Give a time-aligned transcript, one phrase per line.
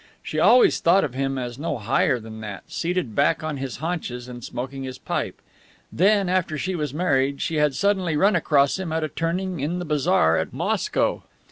[0.23, 4.27] She always thought of him as no higher than that, seated back on his haunches
[4.27, 5.39] and smoking his pipe.
[5.93, 9.77] Then, after she was married, she had suddenly run across him at a turning in
[9.77, 11.21] the bazaar at Moscow.